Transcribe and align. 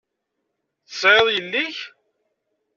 Tesεiḍ 0.87 1.27
yelli-k? 1.31 1.77